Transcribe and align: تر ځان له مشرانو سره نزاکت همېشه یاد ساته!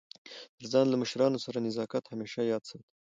تر 0.55 0.65
ځان 0.71 0.85
له 0.89 0.97
مشرانو 1.01 1.43
سره 1.45 1.63
نزاکت 1.65 2.03
همېشه 2.07 2.41
یاد 2.51 2.63
ساته! 2.69 2.87